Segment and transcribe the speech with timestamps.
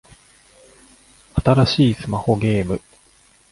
[1.43, 2.81] 新しいスマホゲーム